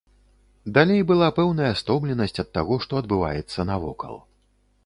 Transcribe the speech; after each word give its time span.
Далей 0.77 1.03
была 1.11 1.27
пэўная 1.37 1.69
стомленасць 1.81 2.41
ад 2.45 2.49
таго, 2.57 2.81
што 2.87 2.91
адбываецца 3.03 3.59
навокал. 3.73 4.15